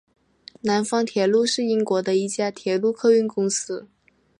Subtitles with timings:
[0.61, 3.87] 南方铁路是英国的一家铁路客运公司。